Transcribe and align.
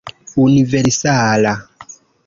universala 0.45 1.53